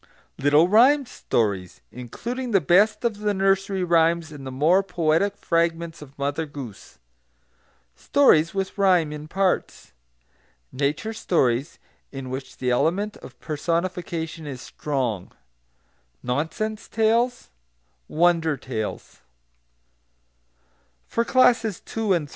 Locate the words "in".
9.13-9.27, 12.11-12.31